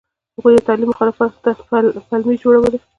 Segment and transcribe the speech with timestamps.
[0.35, 1.51] هغوی د تعلیم مخالفت ته
[2.09, 2.79] پلمې جوړولې.